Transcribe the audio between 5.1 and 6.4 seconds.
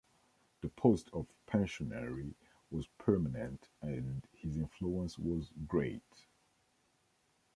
was great.